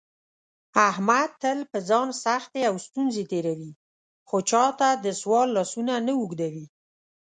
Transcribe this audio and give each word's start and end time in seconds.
احمد 0.89 1.29
تل 1.41 1.59
په 1.71 1.77
ځان 1.89 2.07
سختې 2.25 2.61
او 2.69 2.75
ستونزې 2.85 3.23
تېروي، 3.31 3.71
خو 4.27 4.37
چاته 4.49 4.87
دسوال 5.05 5.47
لاسونه 5.57 5.93
نه 6.05 6.13
اوږدوي. 6.19 6.65